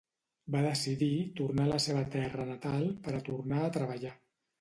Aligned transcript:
Va 0.53 0.59
decidir 0.67 1.09
tornar 1.39 1.65
a 1.69 1.71
la 1.71 1.77
seva 1.85 2.01
terra 2.15 2.47
natal 2.53 2.87
per 3.05 3.13
a 3.19 3.21
tornar 3.29 3.61
a 3.65 3.69
treballar. 3.77 4.13